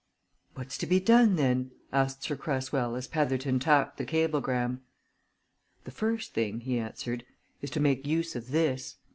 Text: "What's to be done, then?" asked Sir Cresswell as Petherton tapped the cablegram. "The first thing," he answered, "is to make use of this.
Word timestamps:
"What's 0.55 0.79
to 0.79 0.87
be 0.87 0.99
done, 0.99 1.35
then?" 1.35 1.73
asked 1.93 2.23
Sir 2.23 2.35
Cresswell 2.35 2.95
as 2.95 3.05
Petherton 3.07 3.59
tapped 3.59 3.97
the 3.99 4.03
cablegram. 4.03 4.81
"The 5.83 5.91
first 5.91 6.33
thing," 6.33 6.61
he 6.61 6.79
answered, 6.79 7.23
"is 7.61 7.69
to 7.69 7.79
make 7.79 8.07
use 8.07 8.35
of 8.35 8.49
this. 8.49 8.95